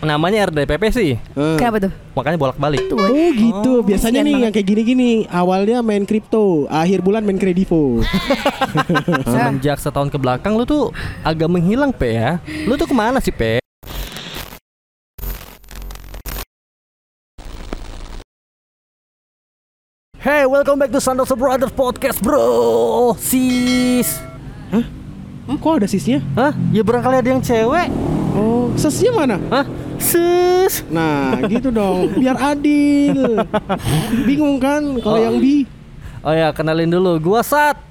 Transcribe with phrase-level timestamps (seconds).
[0.00, 1.20] Namanya RDPP sih.
[1.20, 1.56] Eh.
[1.60, 1.92] Kenapa tuh?
[2.16, 2.88] Makanya bolak-balik.
[2.88, 2.96] Tuh.
[2.96, 4.44] Oh gitu, biasanya kasihan nih banget.
[4.48, 8.00] yang kayak gini-gini Awalnya main kripto, akhir bulan main kredivo
[9.30, 10.88] Semenjak setahun ke belakang lu tuh
[11.20, 12.40] agak menghilang Pe ya.
[12.64, 13.60] Lu tuh ke mana sih Pe?
[20.16, 23.12] Hey, welcome back to Sandoso Brothers Podcast, bro.
[23.20, 24.20] Sis.
[25.50, 26.22] Kok ada sisnya?
[26.38, 26.54] Hah?
[26.70, 27.88] Ya barangkali ada yang cewek.
[28.32, 29.36] Oh, sesnya mana?
[29.50, 29.66] Hah?
[29.98, 30.86] Sis.
[30.86, 33.36] Nah gitu dong, biar adil
[34.28, 35.24] Bingung kan kalau Oh.
[35.26, 35.66] yang bi
[36.20, 37.16] Oh ya, kenalin dulu.
[37.18, 37.89] Gua Sat.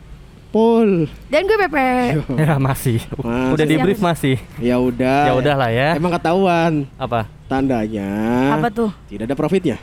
[0.50, 1.90] Pol Dan gue Pepe.
[2.42, 2.98] Ya masih.
[3.22, 3.54] Masih.
[3.54, 4.36] Udah di brief masih.
[4.58, 5.94] Ya udah Ya udah lah ya.
[5.94, 7.30] Emang ketahuan Apa?
[7.46, 8.10] Tandanya
[8.58, 8.90] Apa tuh?
[9.10, 9.78] Tidak ada profitnya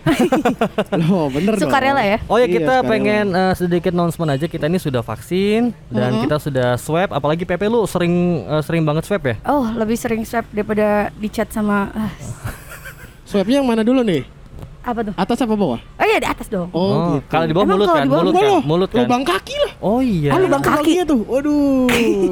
[1.02, 2.19] Loh bener dong Sukarela ya?
[2.27, 2.91] Oh ya Iya, kita sukarela.
[2.91, 7.67] pengen eh, sedikit announcement aja kita ini sudah vaksin dan kita sudah swab apalagi PP
[7.67, 8.14] lu sering
[8.47, 9.34] eh, sering banget swab ya?
[9.42, 12.11] Oh, lebih sering swipe daripada di chat sama ah,
[13.23, 14.23] Swabnya yang mana dulu nih?
[14.87, 15.15] Apa tuh?
[15.19, 15.81] Atas apa bawah?
[15.83, 16.70] Oh iya di atas dong.
[16.70, 17.27] Oh, gitu.
[17.27, 19.03] kalau di bawah Emang mulut kan, mulut kan, loh, mulut kan.
[19.03, 20.31] Lubang kaki lah Oh iya.
[20.31, 20.78] Ah, lubang kaki.
[20.78, 21.87] kakinya tuh Waduh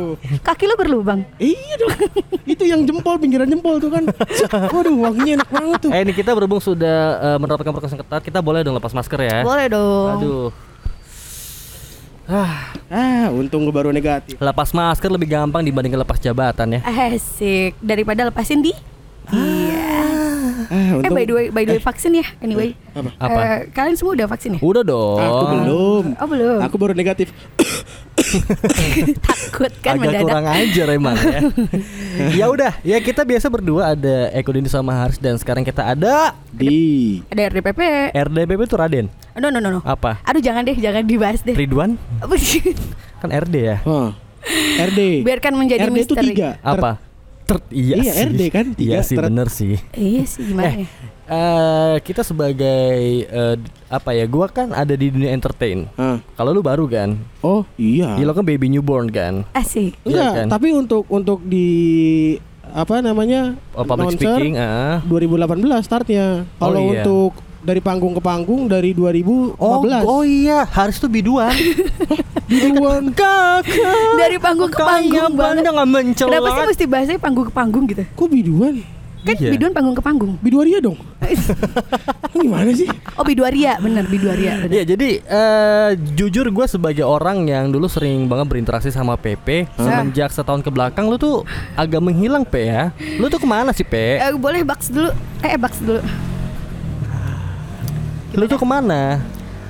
[0.47, 1.21] Kaki lu berlubang.
[1.43, 1.91] Iya dong
[2.55, 4.07] Itu yang jempol, pinggiran jempol tuh kan
[4.75, 8.39] Waduh wanginya enak banget tuh Eh ini kita berhubung sudah eh, menerapkan yang ketat, kita
[8.39, 9.43] boleh dong lepas masker ya.
[9.43, 10.09] Boleh dong.
[10.23, 10.49] Aduh.
[12.25, 16.81] Ah, Ah untung gue baru negatif lepas masker lebih gampang dibandingkan lepas jabatan ya.
[16.87, 18.73] Asik daripada lepasin di.
[19.29, 19.83] Iya.
[20.01, 20.34] Ah
[20.71, 22.27] Eh untung by the way, by the way vaksin ya.
[22.41, 22.79] Anyway.
[22.95, 23.11] Apa?
[23.19, 23.39] Apa?
[23.39, 24.61] Eh, kalian semua udah vaksin ya?
[24.61, 25.19] Udah dong.
[25.19, 26.59] Aku belum Oh belum.
[26.65, 27.29] Aku baru negatif
[29.27, 30.23] Takut kan Agak mendadak.
[30.23, 31.41] kurang ajar emang ya.
[32.41, 36.35] ya udah, ya kita biasa berdua ada Eko Dini sama Haris dan sekarang kita ada
[36.49, 37.81] Di Ada RDPP.
[38.15, 39.07] RDPP itu Raden.
[39.35, 39.81] No no no no.
[39.83, 40.23] Apa?
[40.23, 41.55] Aduh jangan deh, jangan dibahas deh.
[41.55, 41.99] Ridwan?
[42.23, 42.35] Apa?
[43.19, 43.77] Kan RD ya?
[43.83, 44.15] oh.
[44.77, 46.37] RD Biarkan menjadi RD itu misteri.
[46.37, 47.01] tiga Apa?
[47.45, 48.27] Ter iya, Iya, sih.
[48.27, 48.91] RD kan, tiga.
[48.91, 49.77] Iya sih bener sih.
[49.93, 50.89] Iya sih gimana ya?
[51.25, 52.93] Eh kita sebagai
[53.23, 53.57] eh,
[53.87, 54.25] apa ya?
[54.25, 55.89] Gua kan ada di dunia entertain.
[55.95, 56.21] Ah.
[56.35, 57.17] Kalau lu baru kan?
[57.41, 59.45] Oh iya Ya lo kan baby newborn kan?
[59.53, 59.97] Asik.
[60.03, 60.47] Iya Enggak, kan?
[60.49, 61.69] tapi untuk untuk di
[62.67, 65.01] apa namanya Oh, public announcer, speaking, ah.
[65.05, 66.27] 2018 startnya.
[66.57, 67.01] Kalau Oh, iya.
[67.01, 69.57] untuk dari panggung ke panggung dari 2015.
[69.57, 71.53] Oh, oh iya, Haris tuh biduan.
[72.55, 73.67] Biduan Kakak.
[74.15, 75.63] Dari panggung ke panggung banget.
[75.85, 76.31] Mencelat.
[76.31, 78.07] Kenapa sih mesti bahasanya panggung ke panggung gitu?
[78.07, 78.75] Kok biduan?
[79.25, 79.57] Kan Iya.
[79.57, 80.33] biduan panggung ke panggung.
[80.39, 81.01] Biduaria dong.
[82.37, 82.85] Gimana sih?
[83.17, 84.61] Oh biduaria, bener biduaria.
[84.61, 84.69] bener.
[84.71, 90.29] Ya jadi eh, jujur gue sebagai orang yang dulu sering banget berinteraksi sama PP semenjak
[90.29, 91.41] setahun ke belakang lu tuh
[91.73, 92.93] agak menghilang P ya.
[93.17, 93.97] Lu tuh ke mana sih P?
[94.21, 95.09] Eh, boleh box dulu.
[95.41, 96.05] Eh, box dulu.
[98.35, 99.25] Lu tuh ke mana?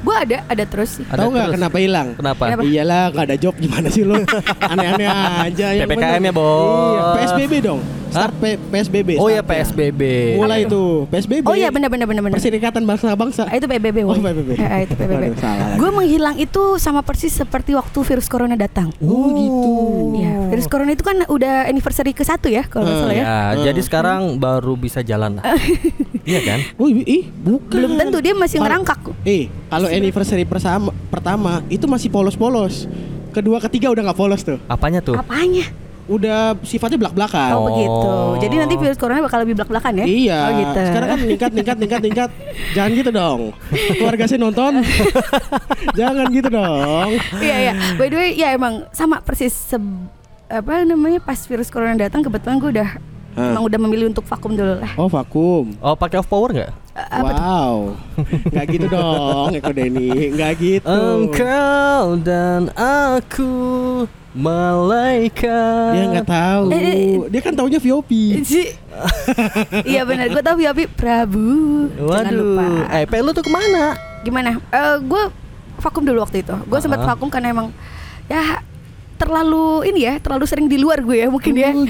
[0.04, 1.04] Gue ada, ada terus sih.
[1.06, 2.08] Ada Tahu nggak kenapa hilang?
[2.12, 2.42] Kenapa?
[2.46, 2.62] Kenapa?
[2.62, 4.20] Iyalah nggak ada job gimana sih lu?
[4.72, 5.08] Aneh-aneh
[5.42, 6.28] aja yang PPKM bener.
[6.28, 6.92] ya, Bos.
[6.92, 7.80] Iya, PSBB dong.
[8.14, 9.18] Start P- PSBB.
[9.18, 9.64] Oh ya startnya.
[9.66, 10.02] PSBB.
[10.38, 11.42] Mulai itu PSBB.
[11.42, 12.36] Oh iya bener bener bener bener.
[12.38, 13.50] Perserikatan Bangsa-Bangsa.
[13.50, 14.22] Ah, itu PBB, Oh, woy.
[14.22, 14.50] PBB.
[14.54, 15.24] Eh, eh, itu PBB.
[15.74, 18.94] Gue menghilang itu sama persis seperti waktu virus corona datang.
[19.00, 19.70] Oh gitu.
[20.14, 23.24] Iya, virus corona itu kan udah anniversary ke satu ya kalau nggak salah ya.
[23.24, 25.44] Ya, jadi sekarang baru bisa jalan lah.
[26.30, 26.62] iya kan?
[26.78, 27.66] Oh ih, ih, bukan.
[27.72, 28.98] Belum tentu dia masih Pal- ngerangkak.
[29.24, 32.86] Eh, kalau anniversary persama, pertama itu masih polos-polos.
[33.30, 34.58] Kedua, ketiga udah nggak polos tuh.
[34.64, 35.14] Apanya tuh?
[35.14, 35.66] Apanya?
[36.04, 37.50] Udah sifatnya belak-belakan.
[37.50, 37.66] Oh, Oh.
[37.66, 38.10] begitu.
[38.44, 40.04] Jadi nanti virus corona bakal lebih belak-belakan ya?
[40.04, 40.38] Iya.
[40.38, 40.80] Oh gitu.
[40.84, 42.30] Sekarang kan meningkat, meningkat, meningkat, meningkat.
[42.72, 43.40] Jangan gitu dong.
[43.96, 44.72] Keluarga saya nonton.
[45.98, 47.08] Jangan gitu dong.
[47.38, 47.72] Iya iya.
[47.96, 49.80] By the way, ya emang sama persis se-
[50.44, 52.88] apa namanya pas virus corona datang kebetulan gue udah
[53.34, 53.50] Hah.
[53.50, 54.92] emang udah memilih untuk vakum dulu lah.
[54.94, 55.72] Oh vakum.
[55.80, 56.72] Oh, pakai off power nggak?
[56.94, 57.98] Wow.
[58.54, 60.30] Nggak gitu dong, Eko Denny.
[60.30, 60.86] Nggak gitu.
[60.86, 63.52] Engkau dan aku
[64.34, 65.90] malaikat.
[65.90, 66.64] Dia nggak tahu.
[66.70, 67.14] Eh, eh, eh.
[67.30, 68.10] Dia kan taunya VOP.
[68.46, 68.74] Si-
[69.84, 71.90] iya benar, gue tahu Yabi Prabu.
[71.98, 72.66] Jangan lupa.
[72.94, 73.10] Waduh.
[73.10, 73.98] Eh, lu tuh ke mana?
[74.22, 74.50] Gimana?
[74.70, 75.22] Eh gue
[75.82, 76.54] vakum dulu waktu itu.
[76.66, 77.14] Gue sempat Ah.
[77.14, 77.68] vakum karena emang
[78.24, 78.62] ya
[79.24, 81.70] terlalu ini ya, terlalu sering di luar gue ya mungkin ya.
[81.72, 81.88] Hmm,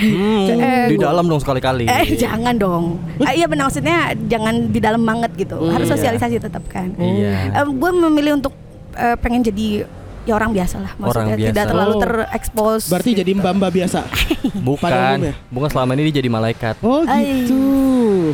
[0.64, 1.84] Eh, di gua- dalam dong sekali-kali.
[1.84, 2.84] Eh jangan dong.
[3.18, 5.58] Ah, iya benar maksudnya jangan di dalam banget gitu.
[5.66, 5.94] Harus iya.
[5.94, 6.94] sosialisasi tetap kan.
[6.94, 7.60] Iya.
[7.64, 8.54] gue memilih untuk
[8.94, 9.84] eh, pengen jadi
[10.24, 10.92] ya orang biasa lah.
[10.96, 11.50] Maksudnya Orang biasa.
[11.50, 12.00] tidak terlalu Oh.
[12.00, 12.82] terekspos.
[12.88, 14.00] Berarti jadi mbak-mbak biasa.
[14.00, 15.34] pada Bukan, umumnya.
[15.50, 16.74] bukan selama ini dia jadi malaikat.
[16.80, 17.44] Oh Ay.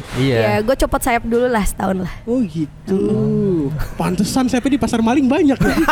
[0.00, 0.20] Gitu.
[0.20, 0.38] Iya.
[0.40, 2.12] Ya gue copot sayap dulu lah setahun lah.
[2.24, 3.00] Oh gitu.
[3.94, 5.76] Pantesan saya di pasar maling banyak ya.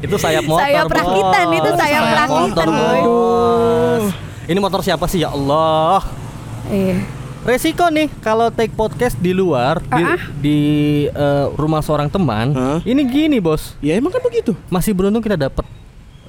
[0.00, 0.64] Itu sayap motor.
[0.64, 0.96] Sayap Bos.
[0.96, 3.00] rakitan, itu sayap rakitan, motor, boy.
[3.00, 4.04] Bos.
[4.44, 6.00] Ini motor siapa sih ya Allah?
[6.66, 6.98] Iya.
[7.40, 10.22] Resiko nih kalau take podcast di luar di, Ah, ah.
[10.36, 10.58] di,
[11.08, 12.52] eh, rumah seorang teman.
[12.52, 12.78] Hah?
[12.84, 13.76] Ini gini, Bos.
[13.80, 14.52] ya emang kan begitu.
[14.68, 15.64] Masih beruntung kita dapat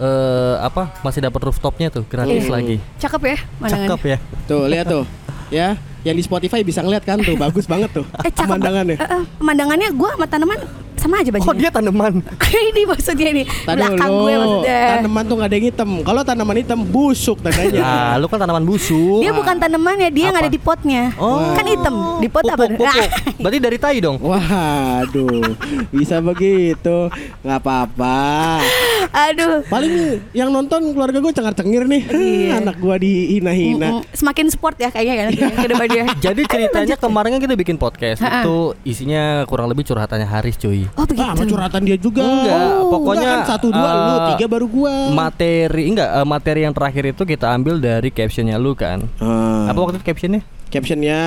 [0.01, 0.89] eh apa?
[1.03, 2.51] Masih dapat rooftopnya tuh gratis Iya.
[2.51, 2.75] lagi.
[2.97, 3.37] Cakep ya.
[3.61, 4.17] Cakep ya.
[4.47, 5.03] Tuh lihat tuh.
[5.51, 8.47] Ya, yang di Spotify bisa ngeliat kan tuh, bagus banget tuh Eh, cakep.
[8.47, 8.95] pemandangannya.
[8.95, 10.59] Eh, eh, pemandangannya gue sama tanaman
[10.95, 11.49] sama aja bajunya.
[11.49, 12.13] Oh dia tanaman.
[12.69, 14.81] ini maksudnya ini Tadi belakang lo, gue maksudnya.
[14.95, 15.89] tanaman tuh gak ada yang hitam.
[15.99, 17.81] Kalau tanaman hitam busuk tandanya.
[17.81, 19.19] Nah, lu kan tanaman busuk.
[19.19, 20.45] Dia bukan tanamannya, dia yang Apa?
[20.45, 21.09] ada di potnya.
[21.17, 21.51] Oh.
[21.51, 21.95] Kan hitam.
[22.21, 22.63] Di pot apa?
[22.63, 23.09] Pupuk, pupuk.
[23.41, 24.21] Berarti dari tai dong.
[24.21, 25.57] Waduh,
[25.89, 27.09] bisa begitu,
[27.41, 28.61] nggak apa-apa.
[29.11, 29.61] Aduh.
[29.65, 29.93] Paling
[30.31, 32.51] yang nonton keluarga gue cengar-cengir nih, Iya.
[32.61, 34.01] anak gue dihina-hina.
[34.11, 36.03] Semakin sport ya kayaknya nanti ke depannya.
[36.25, 38.41] Jadi ceritanya kemarin kan kita bikin podcast Ha-ha.
[38.41, 40.87] itu isinya kurang lebih curhatannya Haris cuy.
[40.95, 41.21] Oh begitu.
[41.21, 42.23] Ah, sama curhatan dia juga.
[42.23, 44.93] Enggak, Oh, pokoknya Enggak kan satu dua eh, lu, tiga baru gua.
[45.11, 49.03] Materi enggak eh, materi yang terakhir itu kita ambil dari captionnya lu kan.
[49.17, 49.67] Ah.
[49.67, 50.41] Apa waktu itu captionnya?
[50.67, 51.19] Captionnya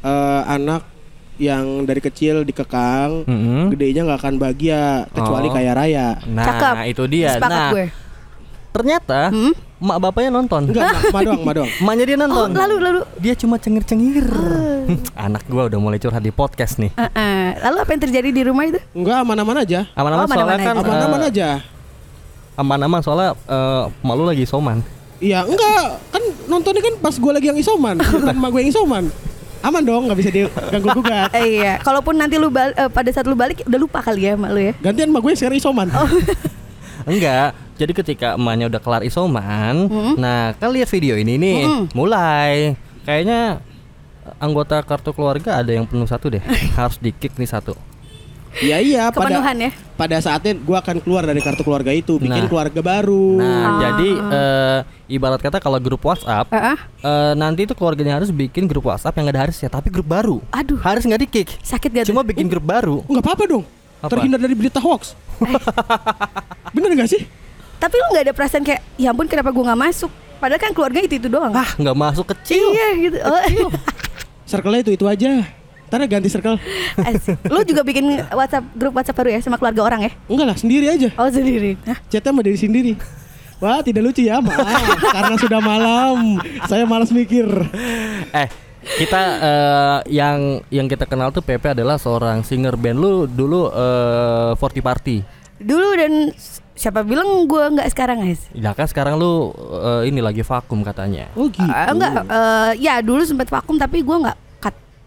[0.00, 0.93] eh, anak
[1.36, 3.70] yang dari kecil dikekang, Mm-mm.
[3.70, 5.52] gedenya nggak akan bahagia kecuali Oh.
[5.52, 6.06] kaya raya.
[6.24, 6.74] Nah, Cakep.
[6.86, 7.30] itu dia.
[7.34, 7.86] Sepakat nah, gue.
[8.70, 9.54] ternyata Hmm?
[9.76, 10.66] mak bapaknya nonton.
[10.66, 11.70] Enggak, ma, ma doang, ma doang.
[11.80, 12.48] Emaknya dia Oh, nonton.
[12.52, 13.00] lalu lalu.
[13.18, 14.24] Dia cuma cengir-cengir.
[14.24, 16.90] Hmm, Anak gua udah mulai curhat di podcast nih.
[16.90, 17.46] Eh, eh.
[17.60, 18.78] Lalu apa yang terjadi di rumah itu?
[18.92, 19.86] Enggak, aman-aman aja.
[19.92, 20.88] Aman-aman Oh, soalnya aman-aman kan aja.
[20.88, 21.48] Aman-aman eh, aja.
[22.54, 24.78] aman-aman soalnya eh, malu lagi soman.
[25.18, 25.84] Iya, enggak.
[26.08, 29.04] Kan nontonnya kan pas gua lagi yang isoman, bukan emak gue yang isoman.
[29.64, 31.32] Aman dong, nggak bisa diganggu gugat.
[31.32, 31.80] Eh, iya.
[31.80, 34.60] Kalaupun nanti lu bal- eh, pada saat lu balik udah lupa kali ya mak lu
[34.60, 34.72] ya.
[34.78, 35.88] Gantian emak gue yang sekarang isoman.
[35.88, 36.08] Oh.
[37.10, 37.56] Enggak.
[37.74, 40.14] Jadi ketika emaknya udah kelar isoman, Hmm.
[40.14, 41.84] nah kan lihat video ini nih, Hmm.
[41.90, 43.58] mulai kayaknya
[44.38, 46.38] anggota kartu keluarga ada yang penuh satu deh,
[46.78, 47.74] harus di kick nih satu.
[48.56, 49.70] Iya iya, pada Kepenuhan ya.
[49.94, 52.48] pada saatnya gua akan keluar dari kartu keluarga itu, bikin Nah.
[52.48, 53.26] keluarga baru.
[53.34, 53.70] Nah, Ah.
[53.82, 54.78] jadi eh,
[55.10, 56.76] ibarat kata kalau grup WhatsApp, Heeh.
[57.00, 60.38] eh, nanti itu keluarganya harus bikin grup WhatsApp yang ada Haris ya, tapi grup baru.
[60.50, 60.78] Aduh.
[60.78, 62.14] Haris nggak di kick, Sakit gak tuh?
[62.14, 63.02] cuma bikin grup baru.
[63.04, 63.64] Enggak apa-apa dong.
[63.98, 64.10] Apa?
[64.14, 65.18] Terhindar dari berita hoax.
[66.74, 67.22] Bener gak sih?
[67.74, 70.10] Tapi lu nggak ada perasaan kayak ya ampun kenapa gua nggak masuk?
[70.38, 71.50] Padahal kan keluarga itu itu doang.
[71.50, 72.70] Ah, nggak masuk kecil.
[72.70, 73.16] Iya gitu.
[73.18, 73.70] Oh.
[74.44, 75.32] Circle-nya itu itu aja.
[75.88, 76.58] Ntar ganti circle.
[76.98, 77.38] Asik.
[77.46, 80.12] Lu juga bikin WhatsApp grup WhatsApp baru ya sama keluarga orang ya?
[80.26, 81.08] Enggak lah, sendiri aja.
[81.14, 81.76] Oh sendiri.
[81.86, 81.98] Hah?
[82.10, 82.92] Chatnya sama diri sendiri.
[83.62, 84.98] Wah, tidak lucu ya, maaf.
[85.14, 86.36] Karena sudah malam.
[86.66, 87.46] Saya malas mikir.
[88.34, 88.48] Eh,
[89.00, 94.52] kita eh, yang yang kita kenal tuh Pepe adalah seorang singer band lu dulu eh
[94.58, 95.16] 40 Party.
[95.56, 96.12] Dulu dan
[96.74, 98.44] siapa bilang gua nggak sekarang guys?
[98.52, 101.32] Ya kan sekarang lu eh, ini lagi vakum katanya.
[101.32, 101.64] Oh gitu.
[101.64, 104.38] Eh, enggak, eh, ya dulu sempat vakum tapi gua nggak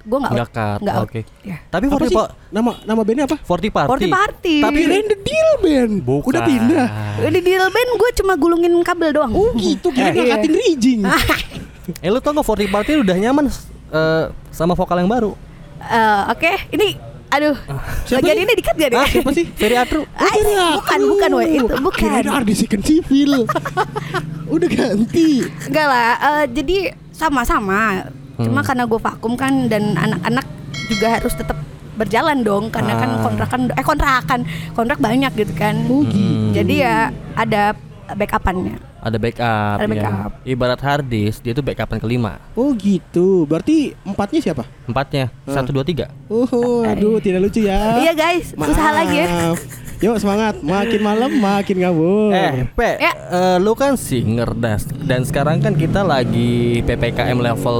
[0.07, 0.55] gua nggak Enggak out.
[0.55, 0.79] cut.
[0.79, 0.95] Nggak.
[1.03, 1.19] Oke.
[1.43, 1.57] Ya.
[1.67, 2.15] Tapi Apa 40 sih?
[2.15, 3.37] Pa- Nama nama bandnya apa?
[3.37, 4.07] 40 Party.
[4.07, 4.55] 40 Party.
[4.63, 5.93] Tapi Kirain The Deal Band.
[6.01, 6.27] bukan.
[6.27, 6.87] Udah pindah.
[7.19, 9.31] Di deal band gue cuma gulungin kabel doang.
[9.31, 11.01] Oh gitu, kira Eh, ngangkatin rijing.
[12.03, 13.45] Eh lu tau gak 40 Party udah nyaman
[13.89, 15.31] eh, sama vokal yang baru?
[15.79, 17.55] Eh, Oke, ini aduh.
[18.03, 18.97] Siapa Bagian ini dikat gak deh?
[18.97, 19.45] Ah, siapa sih?
[19.49, 20.03] Ferry Atru.
[20.13, 20.31] Ah,
[20.73, 21.99] bukan, bukan, woy, itu bukan.
[22.01, 23.47] Kirain artis ikan civil.
[24.53, 25.43] Udah ganti.
[25.63, 26.77] Enggak lah, eh, jadi
[27.11, 28.07] sama-sama.
[28.37, 28.67] Cuma Hmm.
[28.69, 30.45] karena gue vakum kan dan anak-anak
[30.87, 31.57] juga harus tetap
[31.97, 33.21] berjalan dong karena kan Ah.
[33.25, 34.39] kontrakan eh kontrakan
[34.77, 35.75] kontrak banyak gitu kan.
[35.89, 36.21] Oh gitu.
[36.21, 36.53] Hmm.
[36.53, 37.73] Jadi ya ada
[38.07, 38.77] backupannya.
[38.99, 39.77] Ada backup.
[39.77, 39.91] Ada ya.
[39.93, 40.31] backup.
[40.43, 42.41] Ibarat hard disk, dia tuh backupan kelima.
[42.53, 43.43] Oh gitu.
[43.43, 44.63] Berarti empatnya siapa?
[44.83, 46.09] Empatnya, satu dua tiga.
[46.27, 47.77] Oh, aduh, tidak lucu ya.
[47.99, 49.27] Iya guys, usaha lagi ya.
[49.27, 49.59] Maaf.
[49.97, 50.61] Yuk semangat.
[50.61, 52.29] Makin malam makin ngabur.
[52.29, 53.17] Eh, Pe, Ya.
[53.17, 57.79] eh, lu kan singer das dan sekarang kan kita lagi PPKM level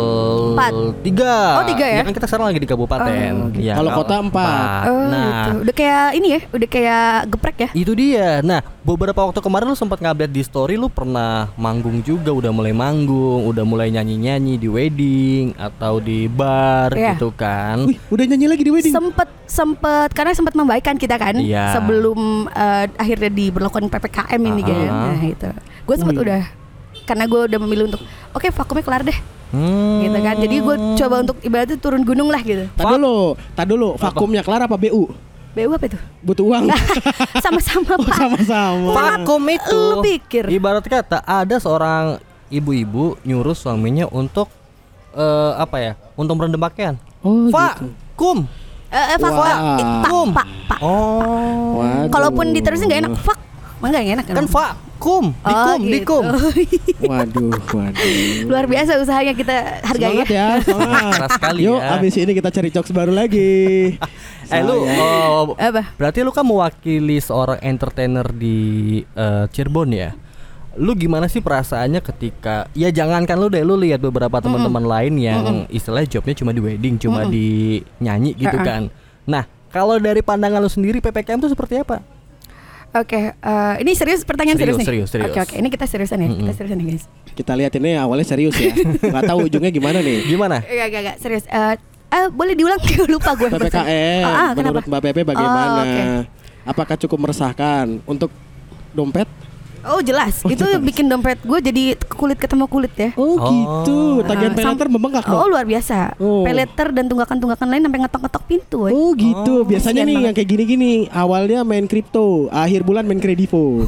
[0.57, 0.73] Empat.
[1.05, 2.01] 3 Oh, tiga ya?
[2.01, 3.33] kan kita sekarang lagi di kabupaten.
[3.37, 3.61] Oh, gitu.
[3.61, 4.81] Ya, Kalau kota empat.
[4.89, 5.51] Oh, nah, gitu.
[5.61, 7.69] Udah kayak ini ya, udah kayak geprek ya.
[7.77, 8.41] itu dia.
[8.41, 11.06] Nah, beberapa waktu kemarin lu sempat ngupdate di story lu pernah
[11.53, 17.15] manggung juga, udah mulai manggung, udah mulai nyanyi-nyanyi di wedding atau di bar Iya.
[17.15, 17.85] gitu kan.
[17.85, 18.91] Wih, udah nyanyi lagi di wedding.
[18.91, 21.71] Sempet sempet karena sempat membaikan kita kan Iya.
[21.73, 24.75] sebelum eh, akhirnya diberlakukan ppkm ini kan.
[24.83, 25.13] Ah.
[25.13, 25.49] Nah itu,
[25.85, 26.25] gue sempet Wih.
[26.25, 26.41] udah
[27.03, 29.15] karena gue udah memilih untuk oke vakumnya kelar deh
[29.47, 30.03] Hmm.
[30.03, 30.35] gitu kan.
[30.37, 32.67] Jadi gue coba untuk ibaratnya turun gunung lah gitu.
[32.75, 33.17] Tak dulu,
[33.55, 33.95] tak dulu.
[33.95, 35.07] Vakumnya kelar apa BU?
[35.57, 35.97] BU apa itu?
[36.21, 36.63] Butuh uang.
[37.43, 38.15] Sama-sama Oh, pak.
[38.15, 38.91] sama-sama.
[38.93, 40.45] Vakum itu Lu pikir?
[40.47, 44.47] Ibarat kata ada seorang ibu-ibu nyuruh suaminya untuk
[45.11, 45.93] eh, apa ya?
[46.13, 46.95] Untuk merendam pakaian.
[47.19, 47.57] Oh, gitu.
[47.57, 48.45] Vakum.
[48.87, 49.57] Eh, eh, fuck, Wah.
[49.75, 50.79] eh, pak, pak, pak.
[50.79, 51.81] Oh.
[51.81, 52.07] Waduh.
[52.07, 53.35] Kalaupun diterusin nggak enak, fuck.
[53.77, 55.93] Emang nggak enak Kan vakum, Oh, dikum, gitu.
[55.95, 56.23] dikum.
[57.09, 58.09] Waduh, waduh.
[58.43, 60.35] Luar biasa usahanya kita hargai Semangat ya.
[60.35, 61.11] ya, semangat.
[61.15, 61.95] Keras sekali Yuk, ya.
[61.95, 63.51] abis ini kita cari jokes baru lagi.
[64.47, 65.91] Eh lu Saya- oh, Apa?
[65.95, 68.57] berarti lu kan mewakili seorang entertainer di
[69.03, 70.15] eh, Cirebon ya.
[70.75, 75.43] Lu gimana sih perasaannya ketika ya jangankan lu deh lu lihat beberapa teman-teman lain yang
[75.67, 78.63] istilahnya jobnya cuma di wedding, cuma di nyanyi gitu Uh-uh.
[78.63, 78.81] kan.
[79.27, 81.99] Nah, kalau dari pandangan lu sendiri PPKM itu seperti apa?
[82.99, 84.87] Oke, eh, ini serius pertanyaan serius, Serius, nih.
[84.87, 85.29] serius, serius.
[85.29, 86.55] Oke, oke, ini kita seriusan ya, kita Mm-mm.
[86.55, 87.03] seriusan nih guys.
[87.31, 88.73] Kita lihat ini awalnya serius ya.
[88.73, 90.17] Nggak tahu ujungnya gimana nih.
[90.25, 90.57] Gimana?
[90.59, 91.43] Enggak, enggak, enggak, serius.
[91.45, 91.75] Eh,
[92.09, 92.79] eh, boleh diulang?
[93.13, 93.47] lupa gue.
[93.47, 94.57] PPKM Oh, ah, kenapa?
[94.57, 95.69] menurut Mbak Pepe bagaimana?
[95.75, 96.03] Oh, oke.
[96.65, 98.31] Apakah cukup meresahkan untuk
[98.91, 99.27] dompet?
[99.87, 103.09] Oh jelas, itu bikin dompet gue jadi kulit ketemu kulit ya.
[103.13, 103.47] Oh, Oh.
[103.47, 103.99] gitu.
[104.21, 106.15] Tagihan pay later membengkak Oh luar biasa.
[106.17, 106.41] Oh.
[106.41, 108.77] Pay letter dan tunggakan-tunggakan lain sampai ngetok-ngetok pintu.
[108.79, 108.91] woy.
[108.91, 110.25] Oh gitu, Oh, biasanya nih banget.
[110.25, 113.87] yang kayak gini-gini Awalnya main kripto, akhir bulan main kredivo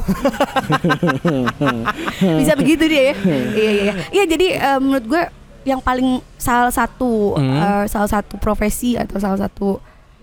[2.36, 3.14] Bisa begitu dia ya.
[3.16, 3.94] iya iya iya.
[4.10, 5.22] Iya jadi eh, menurut gue
[5.62, 7.52] yang paling salah satu Hmm.
[7.52, 9.76] eh, salah satu profesi atau salah satu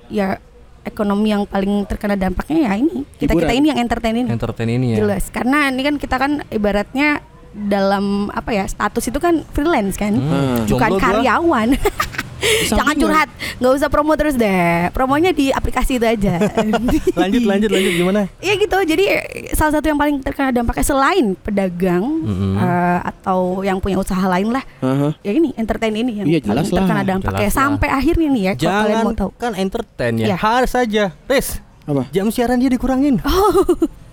[0.07, 0.41] ya
[0.87, 3.03] ekonomi yang paling terkena dampaknya ya ini.
[3.19, 4.29] Kita kita ini yang entertain ini.
[4.31, 5.03] Entertain ini ya.
[5.03, 5.29] jelas.
[5.29, 7.21] Karena ini kan kita kan ibaratnya
[7.57, 10.15] dalam apa ya status itu kan freelance kan.
[10.15, 10.65] Hmm.
[10.65, 11.67] bukan Jomblo karyawan
[12.67, 14.53] jangan curhat nggak usah promo terus deh
[14.91, 16.37] promonya di aplikasi itu aja
[17.17, 18.21] Lanjut lanjut lanjut gimana?
[18.37, 18.77] Iya gitu.
[18.77, 19.05] Jadi
[19.51, 22.53] salah satu yang paling terkena dampaknya selain pedagang Mm-mm.
[22.55, 25.17] eh, atau yang punya usaha lain lah, Aha.
[25.19, 27.05] ya ini entertain ini yang Iya, jelas paling terkena lah.
[27.07, 27.61] dampaknya Jelas lah.
[27.63, 28.53] sampai akhirnya nih ya.
[28.53, 29.29] Kalau kalian Jangan mau tahu.
[29.35, 30.25] kan entertain ya.
[30.27, 30.35] Iya.
[30.37, 31.03] Harus saja.
[31.25, 31.47] Riz,
[31.83, 32.03] Apa?
[32.09, 33.15] jam siaran dia dikurangin.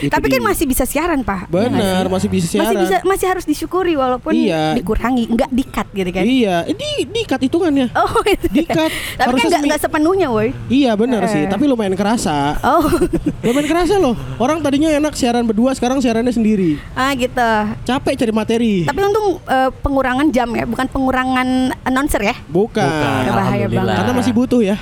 [0.00, 1.46] Itu Tapi kan masih bisa siaran pak.
[1.46, 2.10] Ya Benar, sih?
[2.10, 4.72] masih bisa siaran Masih bisa, masih harus disyukuri walaupun Iya.
[4.74, 6.24] dikurangi, nggak dikat gitu kan.
[6.24, 8.46] Iya, eh, di, dikat hitungannya Oh itu.
[8.50, 10.48] Dikat Tapi kan Harusnya nggak semi- nggak sepenuhnya, woi.
[10.66, 11.30] Iya benar Eh.
[11.30, 12.84] sih, tapi lumayan kerasa Oh,
[13.44, 17.50] Lumayan kerasa loh Orang tadinya enak siaran berdua, sekarang siarannya sendiri ah gitu.
[17.84, 21.48] Capek cari materi Tapi untung eh, pengurangan jam ya, bukan pengurangan
[21.82, 22.36] announcer ya.
[22.46, 23.20] Bukan, Bukan.
[23.20, 23.84] Ya, bahaya Alhamdulillah.
[23.84, 23.96] banget.
[24.00, 24.76] Karena masih butuh ya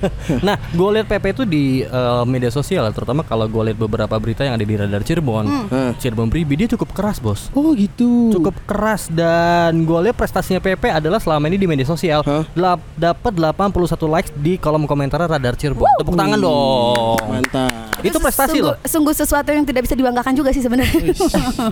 [0.46, 4.45] Nah, gue lihat PP itu di eh, media sosial, terutama kalau gue lihat beberapa berita
[4.46, 5.90] yang ada di Radar Cirebon, Hmm.
[5.94, 10.88] Cirebon Pribi dia cukup keras bos, Oh gitu cukup keras dan gue lihat prestasinya PP
[10.88, 12.22] adalah selama ini di media sosial?
[12.52, 13.74] Delap- dapat 81
[14.06, 15.86] likes di kolom komentar Radar Cirebon.
[15.96, 17.18] Tepuk tangan dong.
[17.26, 18.76] Mantap Itu prestasi sungguh, loh.
[18.82, 21.12] Sungguh sesuatu yang tidak bisa dibanggakan juga sih sebenarnya.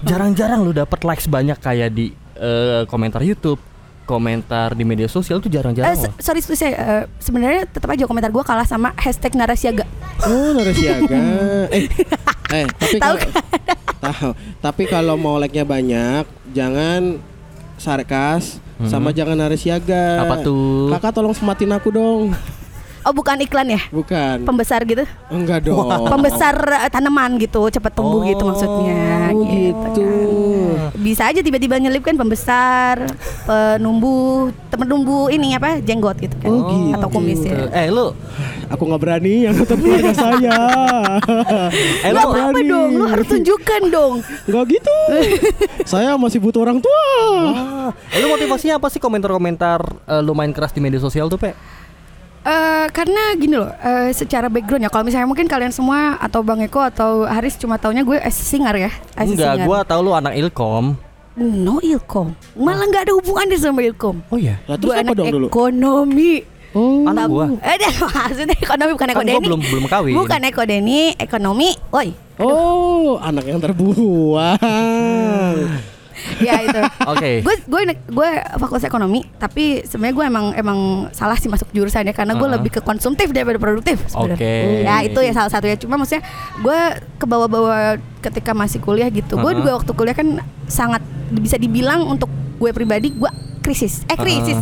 [0.02, 3.60] Jarang-jarang lu dapat likes banyak kayak di eh, komentar YouTube,
[4.04, 5.94] komentar di media sosial tuh jarang-jarang.
[5.94, 6.12] loh.
[6.18, 9.84] sorry sorry, saya eh, sebenarnya tetap aja komentar gue kalah sama hashtag narasiaga.
[10.22, 11.16] Oh narasiaga
[11.74, 11.88] Eh,
[12.54, 13.42] eh tapi Tahu kalau
[14.04, 14.30] tahu.
[14.60, 17.18] Tapi kalau mau like-nya banyak, jangan
[17.80, 20.24] sarkas sama jangan narasiaga.
[20.28, 20.90] Apa tuh?
[20.92, 22.34] Kakak tolong sematin aku dong.
[23.04, 23.80] Oh bukan iklan ya?
[23.92, 24.48] Bukan.
[24.48, 25.04] Pembesar gitu?
[25.28, 25.92] Enggak dong.
[26.08, 29.28] Pembesar eh, tanaman gitu, cepat tumbuh gitu maksudnya.
[29.28, 29.76] Oh, gitu.
[29.92, 30.08] gitu.
[30.08, 30.96] kan.
[31.04, 33.04] Bisa aja tiba-tiba nyelip kan pembesar,
[33.44, 36.48] penumbuh, penumbuh ini apa jenggot gitu kan?
[36.48, 36.96] Oh, gitu.
[36.96, 37.68] Atau kumis ya.
[37.76, 38.16] Eh lu,
[38.72, 40.58] Aku nggak berani yang nonton keluarga saya.
[42.00, 44.14] eh Gak lu apa-apa dong, lu harus tunjukkan dong.
[44.48, 44.96] Enggak gitu.
[45.92, 47.04] saya masih butuh orang tua.
[47.52, 51.36] Ah, eh, lu motivasinya apa sih komentar-komentar eh, lu main keras di media sosial tuh,
[51.36, 51.52] Pe?
[52.84, 54.90] Eh, karena gini loh, eh, secara background ya.
[54.92, 58.76] Kalau misalnya mungkin kalian semua atau Bang Eko atau Haris cuma taunya gue as singer
[58.78, 59.64] ya, as Enggak, singer.
[59.64, 61.00] gua tahu lu anak Ilkom.
[61.34, 64.22] no ilkom, malah nggak ada hubungannya sama ilkom.
[64.28, 64.62] Oh iya.
[64.68, 65.46] Lah terus Gue apa anak dong dulu?
[65.48, 66.34] ekonomi.
[66.70, 67.06] Oh.
[67.06, 67.44] Anak gua.
[67.58, 69.46] Eh, dah, maksudnya ekonomi bukan Kan Eko Deni.
[69.46, 70.14] belum belum kawin.
[70.14, 71.70] Bukan Eko Deni, ekonomi.
[71.90, 74.58] Woi, Oh, anak yang terbuang.
[76.38, 76.80] ya itu.
[77.12, 77.30] Oke.
[77.40, 80.78] gue gue gue fakultas ekonomi tapi sebenarnya gue emang emang
[81.10, 82.54] salah sih masuk jurusannya karena gue Uh-huh.
[82.54, 84.36] lebih ke konsumtif daripada produktif sebenarnya.
[84.36, 84.54] Oke.
[84.82, 86.22] ya itu ya salah satunya cuma maksudnya
[86.58, 86.78] gue
[87.14, 89.58] ke bawah-bawah ketika masih kuliah gitu gue Uh-huh.
[89.58, 90.28] juga waktu kuliah kan
[90.64, 91.00] sangat
[91.30, 94.60] bisa dibilang untuk gue pribadi gue krisis eh krisis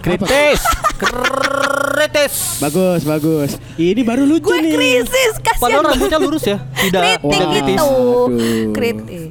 [0.00, 0.60] Kritis.
[2.02, 2.34] Kritis.
[2.58, 3.50] bagus, bagus.
[3.74, 4.72] Ini baru lucu gue nih.
[4.72, 7.76] krisis kasihan Padahal rambutnya lurus ya, tidak kritik kritis.
[7.76, 7.88] gitu
[8.26, 8.72] Aduh.
[8.72, 9.28] kritik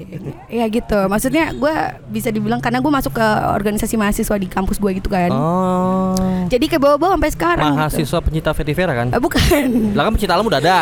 [0.47, 1.73] ya gitu maksudnya gue
[2.07, 6.13] bisa dibilang karena gue masuk ke organisasi mahasiswa di kampus gue gitu kan Oh.
[6.45, 7.79] jadi ke bawah-bawah sampai sekarang gitu.
[7.79, 9.07] Mahasiswa pencinta vetivera kan?
[9.09, 10.79] Eh, bukan Lah kan pencinta alam udah ada.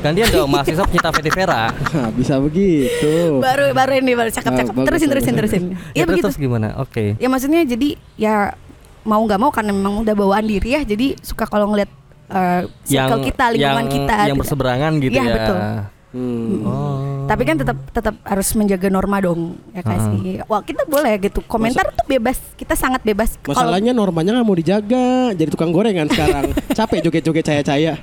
[0.00, 1.72] Gantian dong mahasiswa pencinta vetivera.
[2.12, 3.40] Bisa begitu.
[3.40, 5.40] baru baru ini baru cakep Ah, cakep bagus, terusin terusin bagus.
[5.42, 6.68] terusin Ya, ya terus, begitu terus gimana?
[6.78, 7.16] Oke.
[7.16, 8.52] ya maksudnya jadi ya
[9.04, 11.88] mau nggak mau karena memang udah bawaan diri ya jadi suka kalau ngeliat
[12.26, 15.34] eh, circle kita lingkungan yang, kita yang berseberangan gitu Iya, ya.
[15.34, 15.58] betul.
[16.14, 16.62] Hmm.
[16.62, 17.26] Oh.
[17.26, 21.90] tapi kan tetap tetap harus menjaga norma dong ya kasih wah kita boleh gitu komentar
[21.90, 26.54] tuh bebas kita sangat bebas Kalau- Masalahnya normanya nggak mau dijaga, jadi tukang gorengan sekarang.
[26.78, 27.98] Capek joget-joget caya-caya.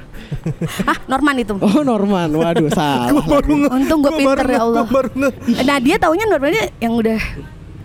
[0.84, 3.16] ah Norman itu Oh Norman, waduh salah.
[3.72, 4.84] untung gue pinter ya Allah
[5.64, 7.20] nah dia taunya Normannya yang udah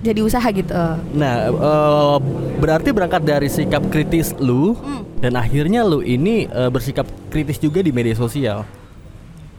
[0.00, 0.72] jadi usaha gitu
[1.12, 2.16] Nah, eh,
[2.56, 5.02] berarti berangkat dari sikap kritis lu Hmm.
[5.18, 8.64] dan akhirnya lu ini eh, bersikap kritis juga di media sosial.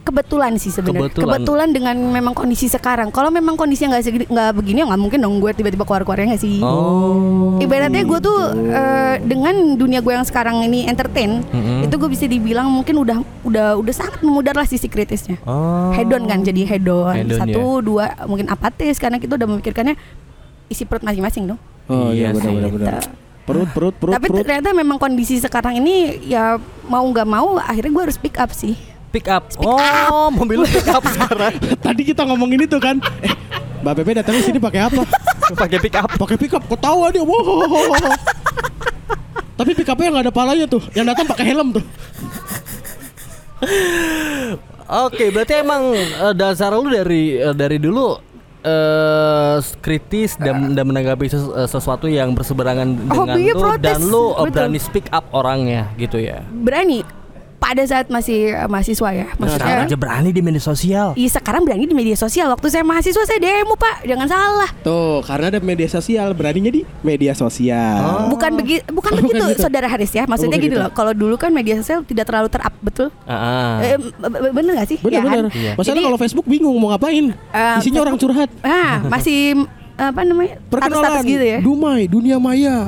[0.08, 1.12] kebetulan sih sebenarnya.
[1.12, 1.68] Kebetulan.
[1.68, 3.12] dengan memang kondisi sekarang.
[3.12, 6.40] Kalau memang kondisinya nggak segini nggak begini, ya nggak mungkin dong gue tiba-tiba keluar-keluarnya nggak
[6.40, 6.64] sih.
[6.64, 7.60] Oh.
[7.60, 8.38] Ibaratnya gue tuh
[8.72, 11.84] eh, dengan dunia gue yang sekarang ini entertain, Mm-mm.
[11.84, 15.36] itu gue bisa dibilang mungkin udah udah udah sangat memudar lah sisi kritisnya.
[15.44, 15.92] Oh.
[15.92, 17.12] Hedon kan jadi hedon.
[17.12, 19.92] Hedon, Satu, dua mungkin apatis karena kita udah memikirkannya
[20.68, 21.60] isi perut masing-masing dong.
[21.88, 22.54] Oh iya Iya benar sih.
[22.54, 22.92] benar benar.
[22.94, 23.08] Gitu.
[23.42, 24.44] Perut perut perut Tapi perut.
[24.44, 28.76] ternyata memang kondisi sekarang ini ya mau nggak mau akhirnya gue harus pick up sih.
[29.08, 29.48] Pick up.
[29.58, 31.56] oh, mobil lu pick up sekarang.
[31.80, 33.00] Tadi kita ngomongin itu kan.
[33.24, 33.32] Eh,
[33.80, 35.00] Mbak Bebe datang sini pakai apa?
[35.56, 36.12] Pakai pick up.
[36.12, 36.60] Pakai pickup.
[36.68, 37.24] Ketawa dia.
[37.24, 37.88] Wow.
[39.56, 40.84] Tapi pickupnya nggak ada palanya tuh.
[40.92, 41.84] Yang datang pakai helm tuh.
[44.88, 48.16] Oke, berarti emang eh, dasar lu dari eh, dari dulu
[48.58, 54.24] eh kritis dan dan menanggapi eh, sesuatu yang berseberangan dengan Hobinya lu protes, dan lu
[54.34, 54.50] betul.
[54.50, 56.42] berani speak up orangnya gitu ya.
[56.42, 57.06] Berani
[57.58, 59.26] pada saat masih eh, mahasiswa ya.
[59.28, 61.08] Sekarang Maksudnya aja berani di media sosial.
[61.12, 62.46] Iya sekarang berani di media sosial.
[62.48, 64.70] Waktu saya mahasiswa saya demo pak, jangan salah.
[64.80, 68.30] Tuh, karena ada media sosial, beraninya di media sosial.
[68.30, 69.62] Bukan begitu, bukan Oh, begitu, bukan gitu.
[69.62, 70.24] saudara Haris ya.
[70.24, 70.82] Maksudnya bukan gini gitu.
[70.86, 70.90] loh.
[70.92, 73.10] Kalau dulu kan media sosial tidak terlalu terap, betul?
[73.24, 73.82] Ah.
[73.82, 74.98] Eh, b- b- bener gak sih?
[75.02, 75.32] Bener Ya kan?
[75.34, 75.44] bener.
[75.50, 75.72] Iya.
[75.74, 77.34] Masalah kalau Facebook bingung mau ngapain.
[77.34, 78.48] Eh, Isinya orang curhat.
[78.62, 80.62] Ah, masih apa namanya?
[80.70, 80.94] Perkenalan.
[80.94, 81.58] Status-status gitu ya.
[81.58, 82.86] Dumai, dunia maya.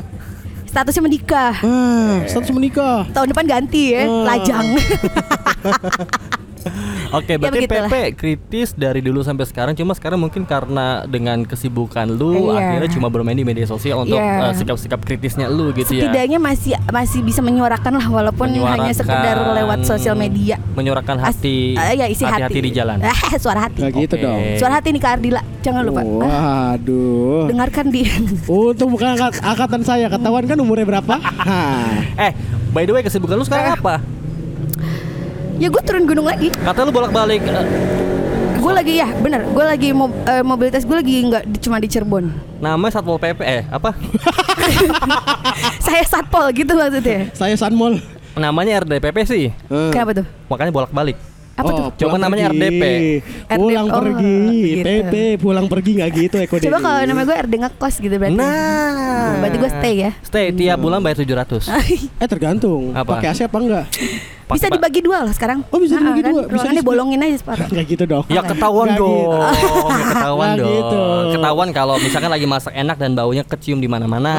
[0.70, 1.54] Statusnya menikah.
[1.66, 3.02] Ah, status menikah.
[3.10, 4.22] Tahun depan ganti ya, Oh.
[4.22, 4.62] lajang.
[7.16, 7.88] Oke, Ya, berarti begitulah.
[7.88, 9.72] Pepe kritis dari dulu sampai sekarang.
[9.72, 12.76] Cuma sekarang mungkin karena dengan kesibukan lu, Iya.
[12.76, 14.46] akhirnya cuma bermain di media sosial untuk Iya.
[14.46, 16.06] eh, sikap-sikap kritisnya lu gitu ya.
[16.06, 20.56] Setidaknya masih masih bisa menyuarakan lah walaupun hanya sekedar Menyuarakan- lewat sosial media.
[20.72, 22.42] Menyuarakan As- hati, eh, ya isi hati.
[22.42, 22.96] hati-hati di jalan.
[23.42, 23.80] Suara hati.
[23.80, 24.38] Gak gitu dong.
[24.56, 25.42] Suara hati nih Kak Ardila.
[25.60, 26.00] Jangan lupa.
[26.00, 27.46] Waduh.
[27.46, 28.06] dengarkan di
[28.46, 30.06] Untung bukan angkat- angkatan saya.
[30.08, 31.14] Ketahuan kan umurnya berapa?
[32.16, 32.32] Eh,
[32.70, 34.00] by the way kesibukan lu sekarang apa?
[35.60, 36.48] Ya gue turun gunung lagi.
[36.50, 37.64] Kata lu bolak-balik eh,
[38.56, 39.44] Gue lagi ya, bener.
[39.46, 42.32] Gue lagi mo- eh, mobilitas gue lagi nggak di- cuma di Cirebon.
[42.58, 43.92] namanya Satpol PP eh apa?
[45.84, 47.28] Saya satpol gitu maksudnya.
[47.32, 48.00] Saya Sanmol.
[48.32, 49.44] namanya RDPP sih.
[49.50, 49.90] Eh.
[49.90, 50.26] Kenapa tuh?
[50.46, 51.16] Makanya bolak-balik.
[51.56, 51.84] Apa tuh?
[51.84, 52.56] Oh, Coba pulang namanya pergi.
[52.56, 52.82] RDP.
[53.50, 54.38] Pulang oh, pergi.
[54.62, 54.84] gitu.
[54.86, 58.38] PP pulang pergi nggak gitu Eko Coba kalau nama gue RD ngekos gitu berarti.
[58.38, 60.10] Nah, Berarti gue stay ya.
[60.22, 61.68] Stay tiap bulan bayar 700.
[62.22, 62.96] Eh tergantung.
[62.96, 63.18] Apa?
[63.18, 63.84] Pakai AC apa enggak?
[64.52, 65.58] bisa Pakai- dibagi dua lah sekarang.
[65.66, 66.42] Oh, bisa Nah, dibagi kan, dua.
[66.42, 67.66] Bisa Ruangannya di- bolongin aja separuh.
[67.66, 68.24] Enggak gitu dong.
[68.26, 69.10] Ya ketahuan Nggak dong.
[69.10, 69.36] gitu.
[69.90, 70.72] Ya ketahuan Nggak dong.
[70.72, 71.00] gitu.
[71.30, 74.32] Ketahuan kalau misalkan lagi masak enak dan baunya kecium di mana-mana.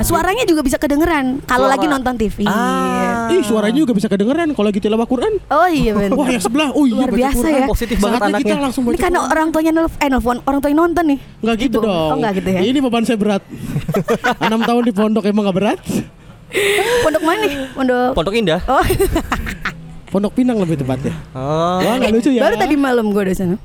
[0.00, 2.36] Suaranya juga bisa kedengeran kalau Suara- lagi nonton TV.
[2.44, 3.26] Ah.
[3.28, 5.32] Ih suaranya juga bisa kedengeran kalau lagi tilawah Quran.
[5.48, 6.14] Oh iya benar.
[6.14, 7.54] Wah yang sebelah, oh iya Luar biasa Quran.
[7.54, 7.66] ya.
[7.66, 8.64] Positif banget Saatnya kita anaknya.
[8.64, 11.18] langsung baca Ini karena orang tuanya nelf eh nelfon, orang tuanya nonton nih.
[11.38, 11.84] Nggak gitu Ibu.
[11.84, 12.08] dong.
[12.08, 12.60] Oh enggak gitu ya.
[12.60, 13.42] Ini beban saya berat.
[14.40, 15.78] Enam tahun di pondok emang gak berat.
[17.00, 17.58] Pondok mana nih?
[17.70, 18.60] Pondok Pondok Indah.
[18.64, 18.84] Oh,
[20.08, 21.12] Pondok Pinang lebih tepatnya.
[21.30, 21.78] Oh.
[21.78, 22.40] Wah nggak lucu ya.
[22.42, 23.56] baru tadi malam gue di sana.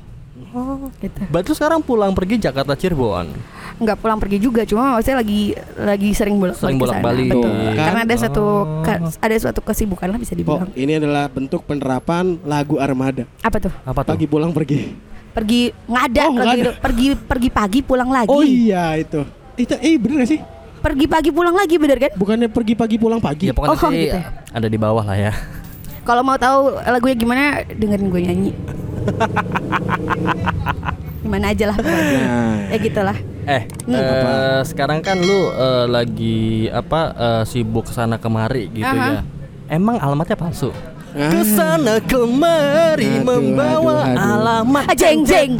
[0.50, 1.18] Oh, gitu.
[1.26, 3.26] Berarti sekarang pulang pergi Jakarta Cirebon.
[3.74, 5.40] Nggak pulang pergi juga, cuma maksudnya lagi
[5.74, 7.26] lagi sering bolak Sering bolak-balik.
[7.28, 7.42] Betul.
[7.42, 7.74] Tuh, kan?
[7.80, 8.62] Karena ada suatu Oh.
[8.80, 10.70] ka- ada suatu kesibukan lah bisa Oh, dibilang.
[10.74, 13.26] ini adalah bentuk penerapan lagu Armada.
[13.40, 13.72] Apa tuh?
[13.82, 14.14] Apa tuh?
[14.14, 14.94] Pagi pulang pergi.
[15.34, 16.54] Pergi ngada Oh, kalau ngada.
[16.54, 16.70] gitu.
[16.78, 18.30] Pergi pergi pagi pulang lagi.
[18.30, 19.26] Oh iya itu.
[19.56, 20.40] Itu eh bener gak sih?
[20.84, 22.12] Pergi pagi pulang lagi bener kan?
[22.12, 23.48] Bukannya pergi pagi pulang pagi?
[23.48, 24.20] Ya pokoknya Oh, sih gitu.
[24.52, 25.32] ada di bawah lah ya.
[26.04, 28.52] Kalau mau tahu lagunya gimana, dengerin gue nyanyi.
[31.18, 31.76] gimana aja lah.
[31.80, 32.68] Nah.
[32.68, 33.16] Ya gitulah.
[33.44, 33.96] Eh, Hmm.
[33.96, 39.08] eh, sekarang kan lu eh, lagi apa eh, sibuk ke sana kemari gitu Aha.
[39.10, 39.22] ya.
[39.70, 40.68] Emang alamatnya palsu?
[41.14, 41.30] Ah.
[41.30, 44.32] Ke sana kemari Aduh, membawa aduh, aduh.
[44.36, 45.56] alamat Ah, jeng jeng.